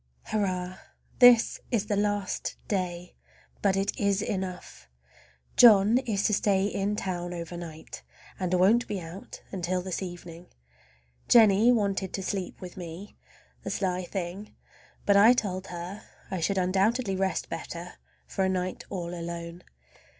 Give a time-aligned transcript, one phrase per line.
[0.23, 0.79] Hurrah!
[1.19, 3.13] This is the last day,
[3.61, 4.89] but it is enough.
[5.57, 8.01] John is to stay in town over night,
[8.39, 10.47] and won't be out until this evening.
[11.27, 14.55] Jennie wanted to sleep with me—the sly thing!
[15.05, 17.93] but I told her I should undoubtedly rest better
[18.25, 19.63] for a night all alone.